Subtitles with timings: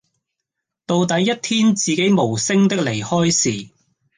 [0.87, 3.69] 到底一天自己無聲的離開時